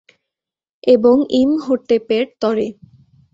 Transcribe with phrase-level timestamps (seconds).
[0.83, 2.67] এবং, ইমহোটেপের তরে!